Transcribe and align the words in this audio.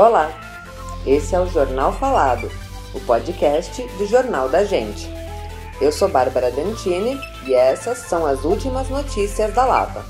Olá, 0.00 0.30
esse 1.06 1.34
é 1.34 1.38
o 1.38 1.44
Jornal 1.44 1.92
Falado, 1.92 2.48
o 2.94 3.00
podcast 3.04 3.86
do 3.98 4.06
Jornal 4.06 4.48
da 4.48 4.64
Gente. 4.64 5.06
Eu 5.78 5.92
sou 5.92 6.08
Bárbara 6.08 6.50
Dantini 6.50 7.20
e 7.46 7.52
essas 7.52 7.98
são 7.98 8.24
as 8.24 8.42
últimas 8.42 8.88
notícias 8.88 9.52
da 9.52 9.66
Lapa. 9.66 10.02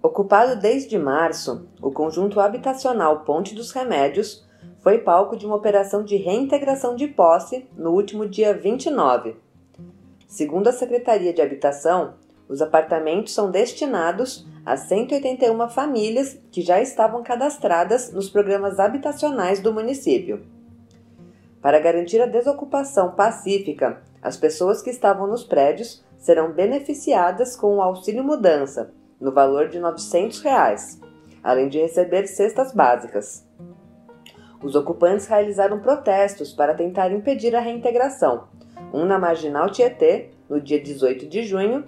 Ocupado 0.00 0.54
desde 0.54 0.96
março, 0.96 1.66
o 1.82 1.90
conjunto 1.90 2.38
habitacional 2.38 3.24
Ponte 3.24 3.52
dos 3.52 3.72
Remédios 3.72 4.46
foi 4.78 4.98
palco 4.98 5.36
de 5.36 5.44
uma 5.44 5.56
operação 5.56 6.04
de 6.04 6.14
reintegração 6.14 6.94
de 6.94 7.08
posse 7.08 7.68
no 7.76 7.90
último 7.90 8.28
dia 8.28 8.54
29. 8.54 9.34
Segundo 10.28 10.68
a 10.68 10.72
Secretaria 10.72 11.32
de 11.32 11.42
Habitação, 11.42 12.14
os 12.52 12.60
apartamentos 12.60 13.32
são 13.32 13.50
destinados 13.50 14.46
a 14.64 14.76
181 14.76 15.70
famílias 15.70 16.38
que 16.50 16.60
já 16.60 16.82
estavam 16.82 17.22
cadastradas 17.22 18.12
nos 18.12 18.28
programas 18.28 18.78
habitacionais 18.78 19.58
do 19.58 19.72
município. 19.72 20.44
Para 21.62 21.80
garantir 21.80 22.20
a 22.20 22.26
desocupação 22.26 23.12
pacífica, 23.12 24.02
as 24.20 24.36
pessoas 24.36 24.82
que 24.82 24.90
estavam 24.90 25.26
nos 25.26 25.44
prédios 25.44 26.04
serão 26.18 26.52
beneficiadas 26.52 27.56
com 27.56 27.76
o 27.76 27.80
auxílio 27.80 28.22
mudança, 28.22 28.92
no 29.18 29.32
valor 29.32 29.70
de 29.70 29.78
900 29.80 30.42
reais, 30.42 31.00
além 31.42 31.70
de 31.70 31.80
receber 31.80 32.26
cestas 32.26 32.74
básicas. 32.74 33.48
Os 34.62 34.74
ocupantes 34.74 35.26
realizaram 35.26 35.80
protestos 35.80 36.52
para 36.52 36.74
tentar 36.74 37.12
impedir 37.12 37.56
a 37.56 37.60
reintegração, 37.60 38.44
um 38.92 39.06
na 39.06 39.18
Marginal 39.18 39.70
Tietê, 39.70 40.28
no 40.50 40.60
dia 40.60 40.78
18 40.78 41.26
de 41.26 41.44
junho, 41.44 41.82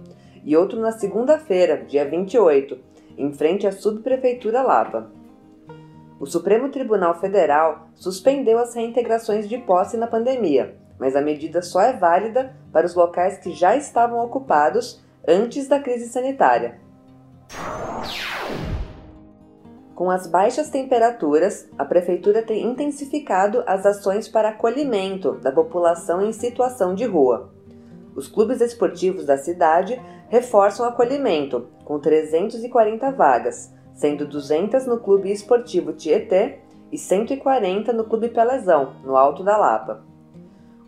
e 0.44 0.56
outro 0.56 0.78
na 0.78 0.92
segunda-feira, 0.92 1.84
dia 1.84 2.08
28, 2.08 2.78
em 3.16 3.32
frente 3.32 3.66
à 3.66 3.72
Subprefeitura 3.72 4.62
Lapa. 4.62 5.10
O 6.20 6.26
Supremo 6.26 6.68
Tribunal 6.68 7.18
Federal 7.18 7.88
suspendeu 7.94 8.58
as 8.58 8.74
reintegrações 8.74 9.48
de 9.48 9.58
posse 9.58 9.96
na 9.96 10.06
pandemia, 10.06 10.76
mas 10.98 11.16
a 11.16 11.20
medida 11.20 11.62
só 11.62 11.80
é 11.80 11.92
válida 11.92 12.54
para 12.72 12.86
os 12.86 12.94
locais 12.94 13.38
que 13.38 13.52
já 13.52 13.74
estavam 13.76 14.24
ocupados 14.24 15.02
antes 15.26 15.66
da 15.66 15.80
crise 15.80 16.08
sanitária. 16.08 16.78
Com 19.94 20.10
as 20.10 20.26
baixas 20.26 20.70
temperaturas, 20.70 21.68
a 21.78 21.84
Prefeitura 21.84 22.42
tem 22.42 22.66
intensificado 22.66 23.62
as 23.66 23.86
ações 23.86 24.28
para 24.28 24.48
acolhimento 24.48 25.32
da 25.40 25.52
população 25.52 26.20
em 26.20 26.32
situação 26.32 26.94
de 26.94 27.04
rua. 27.04 27.53
Os 28.16 28.28
clubes 28.28 28.60
esportivos 28.60 29.26
da 29.26 29.36
cidade 29.36 30.00
reforçam 30.28 30.86
o 30.86 30.88
acolhimento, 30.88 31.68
com 31.84 31.98
340 31.98 33.10
vagas, 33.12 33.72
sendo 33.92 34.26
200 34.26 34.86
no 34.86 35.00
Clube 35.00 35.30
Esportivo 35.30 35.92
Tietê 35.92 36.58
e 36.92 36.98
140 36.98 37.92
no 37.92 38.04
Clube 38.04 38.28
Pelezão, 38.28 38.94
no 39.04 39.16
Alto 39.16 39.42
da 39.42 39.56
Lapa. 39.56 40.04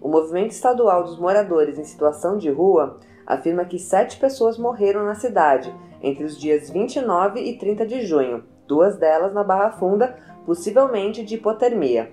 O 0.00 0.08
Movimento 0.08 0.52
Estadual 0.52 1.02
dos 1.02 1.18
Moradores 1.18 1.78
em 1.78 1.84
Situação 1.84 2.38
de 2.38 2.50
Rua 2.50 3.00
afirma 3.26 3.64
que 3.64 3.78
sete 3.78 4.18
pessoas 4.18 4.56
morreram 4.56 5.04
na 5.04 5.16
cidade 5.16 5.74
entre 6.00 6.24
os 6.24 6.38
dias 6.38 6.70
29 6.70 7.40
e 7.40 7.58
30 7.58 7.86
de 7.86 8.06
junho, 8.06 8.44
duas 8.68 8.96
delas 8.96 9.34
na 9.34 9.42
Barra 9.42 9.72
Funda, 9.72 10.16
possivelmente 10.44 11.24
de 11.24 11.34
hipotermia. 11.34 12.12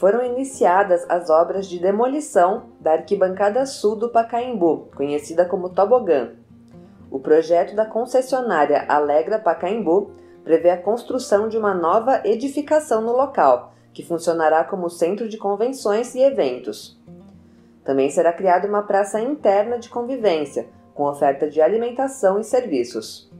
Foram 0.00 0.24
iniciadas 0.24 1.04
as 1.10 1.28
obras 1.28 1.66
de 1.66 1.78
demolição 1.78 2.70
da 2.80 2.92
arquibancada 2.92 3.66
sul 3.66 3.94
do 3.94 4.08
Pacaembu, 4.08 4.88
conhecida 4.96 5.44
como 5.44 5.68
Tobogã. 5.68 6.30
O 7.10 7.18
projeto 7.18 7.76
da 7.76 7.84
concessionária 7.84 8.86
Alegra 8.88 9.38
Pacaembu 9.38 10.12
prevê 10.42 10.70
a 10.70 10.80
construção 10.80 11.50
de 11.50 11.58
uma 11.58 11.74
nova 11.74 12.22
edificação 12.24 13.02
no 13.02 13.12
local, 13.12 13.74
que 13.92 14.02
funcionará 14.02 14.64
como 14.64 14.88
centro 14.88 15.28
de 15.28 15.36
convenções 15.36 16.14
e 16.14 16.20
eventos. 16.20 16.98
Também 17.84 18.08
será 18.08 18.32
criada 18.32 18.66
uma 18.66 18.84
praça 18.84 19.20
interna 19.20 19.78
de 19.78 19.90
convivência, 19.90 20.66
com 20.94 21.04
oferta 21.04 21.46
de 21.46 21.60
alimentação 21.60 22.40
e 22.40 22.44
serviços. 22.44 23.30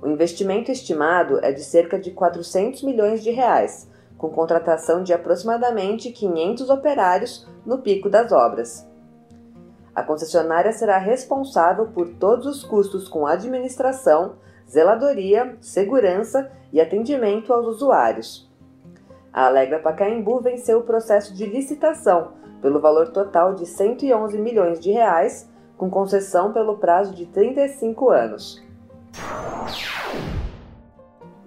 O 0.00 0.06
investimento 0.06 0.70
estimado 0.70 1.44
é 1.44 1.50
de 1.50 1.64
cerca 1.64 1.98
de 1.98 2.12
400 2.12 2.84
milhões 2.84 3.24
de 3.24 3.32
reais, 3.32 3.90
com 4.20 4.28
contratação 4.28 5.02
de 5.02 5.14
aproximadamente 5.14 6.10
500 6.10 6.68
operários 6.68 7.48
no 7.64 7.78
pico 7.78 8.10
das 8.10 8.30
obras. 8.30 8.86
A 9.94 10.02
concessionária 10.02 10.72
será 10.72 10.98
responsável 10.98 11.86
por 11.86 12.06
todos 12.06 12.46
os 12.46 12.62
custos 12.62 13.08
com 13.08 13.26
administração, 13.26 14.34
zeladoria, 14.68 15.56
segurança 15.58 16.52
e 16.70 16.82
atendimento 16.82 17.50
aos 17.50 17.66
usuários. 17.66 18.46
A 19.32 19.46
Alegra 19.46 19.78
Pacaembu 19.78 20.40
venceu 20.40 20.80
o 20.80 20.84
processo 20.84 21.34
de 21.34 21.46
licitação 21.46 22.32
pelo 22.60 22.78
valor 22.78 23.08
total 23.12 23.54
de 23.54 23.64
111 23.64 24.38
milhões 24.38 24.78
de 24.78 24.90
reais 24.90 25.48
com 25.78 25.88
concessão 25.88 26.52
pelo 26.52 26.76
prazo 26.76 27.14
de 27.14 27.24
35 27.24 28.10
anos. 28.10 28.62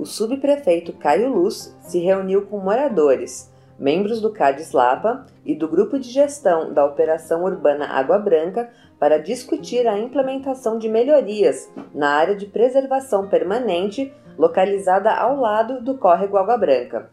O 0.03 0.05
subprefeito 0.05 0.91
Caio 0.91 1.29
Luz 1.29 1.73
se 1.79 1.97
reuniu 1.97 2.45
com 2.45 2.59
moradores, 2.59 3.49
membros 3.79 4.19
do 4.19 4.33
CADES 4.33 4.73
Lapa 4.73 5.25
e 5.45 5.55
do 5.55 5.65
Grupo 5.65 5.97
de 5.97 6.09
Gestão 6.09 6.73
da 6.73 6.85
Operação 6.85 7.45
Urbana 7.45 7.85
Água 7.85 8.19
Branca 8.19 8.69
para 8.99 9.17
discutir 9.17 9.87
a 9.87 9.97
implementação 9.97 10.77
de 10.77 10.89
melhorias 10.89 11.71
na 11.95 12.09
área 12.09 12.35
de 12.35 12.45
preservação 12.45 13.29
permanente 13.29 14.11
localizada 14.37 15.09
ao 15.09 15.39
lado 15.39 15.81
do 15.81 15.97
córrego 15.97 16.35
Água 16.35 16.57
Branca. 16.57 17.09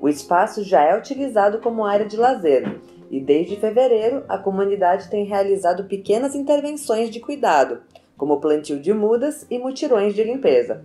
O 0.00 0.08
espaço 0.08 0.64
já 0.64 0.82
é 0.82 0.98
utilizado 0.98 1.60
como 1.60 1.84
área 1.84 2.04
de 2.04 2.16
lazer 2.16 2.80
e 3.12 3.20
desde 3.20 3.54
fevereiro 3.54 4.24
a 4.28 4.38
comunidade 4.38 5.08
tem 5.08 5.24
realizado 5.24 5.84
pequenas 5.84 6.34
intervenções 6.34 7.10
de 7.10 7.20
cuidado, 7.20 7.82
como 8.16 8.40
plantio 8.40 8.80
de 8.80 8.92
mudas 8.92 9.46
e 9.48 9.56
mutirões 9.56 10.16
de 10.16 10.24
limpeza. 10.24 10.84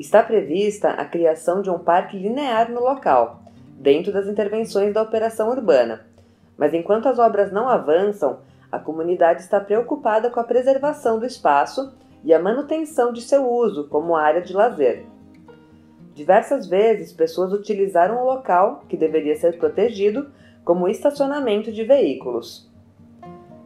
Está 0.00 0.22
prevista 0.22 0.88
a 0.92 1.04
criação 1.04 1.60
de 1.60 1.68
um 1.68 1.78
parque 1.78 2.16
linear 2.16 2.72
no 2.72 2.80
local, 2.80 3.42
dentro 3.78 4.10
das 4.10 4.26
intervenções 4.26 4.94
da 4.94 5.02
operação 5.02 5.50
urbana. 5.50 6.06
Mas 6.56 6.72
enquanto 6.72 7.06
as 7.06 7.18
obras 7.18 7.52
não 7.52 7.68
avançam, 7.68 8.38
a 8.72 8.78
comunidade 8.78 9.42
está 9.42 9.60
preocupada 9.60 10.30
com 10.30 10.40
a 10.40 10.44
preservação 10.44 11.18
do 11.18 11.26
espaço 11.26 11.92
e 12.24 12.32
a 12.32 12.38
manutenção 12.38 13.12
de 13.12 13.20
seu 13.20 13.46
uso 13.46 13.88
como 13.88 14.16
área 14.16 14.40
de 14.40 14.54
lazer. 14.54 15.04
Diversas 16.14 16.66
vezes, 16.66 17.12
pessoas 17.12 17.52
utilizaram 17.52 18.22
o 18.22 18.24
local, 18.24 18.82
que 18.88 18.96
deveria 18.96 19.36
ser 19.36 19.58
protegido, 19.58 20.30
como 20.64 20.88
estacionamento 20.88 21.70
de 21.70 21.84
veículos. 21.84 22.72